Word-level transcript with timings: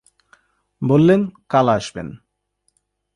বললেন 0.81 1.21
কাল 1.49 1.67
আসবেন। 1.69 2.07